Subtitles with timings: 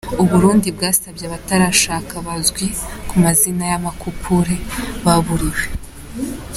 [0.23, 2.65] Uburundi bwasabye abatarashaka bazwi
[3.07, 4.55] ku mazina y’amakupure
[5.03, 5.63] baburiwe.